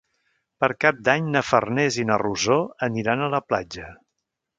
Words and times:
Per 0.63 0.67
Cap 0.85 1.01
d'Any 1.09 1.27
na 1.35 1.43
Farners 1.49 1.99
i 2.05 2.05
na 2.11 2.17
Rosó 2.21 2.57
aniran 2.89 3.23
a 3.23 3.29
la 3.35 3.43
platja. 3.53 3.91